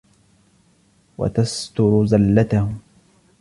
[1.17, 2.79] وَتَسْتُرَ زَلَّتَهُمْ